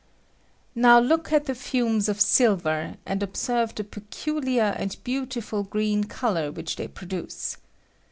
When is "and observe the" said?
3.05-3.83